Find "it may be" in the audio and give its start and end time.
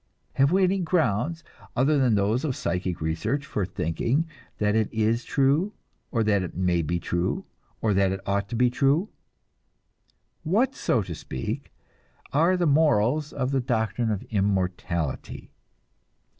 6.41-6.99